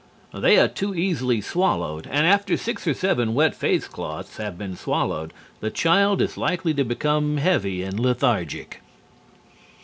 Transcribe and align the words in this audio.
_They 0.41 0.57
are 0.57 0.67
too 0.67 0.95
easily 0.95 1.41
swallowed, 1.41 2.07
and 2.09 2.25
after 2.25 2.57
six 2.57 2.87
or 2.87 2.95
seven 2.95 3.35
wet 3.35 3.53
face 3.53 3.87
cloths 3.87 4.37
have 4.37 4.57
been 4.57 4.75
swallowed, 4.75 5.31
the 5.59 5.69
child 5.69 6.23
is 6.23 6.37
likely 6.37 6.73
to 6.73 6.83
become 6.83 7.37
heavy 7.37 7.83
and 7.83 7.99
lethargic. 7.99 8.81